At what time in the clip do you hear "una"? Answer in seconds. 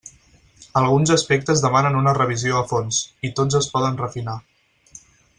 1.99-2.13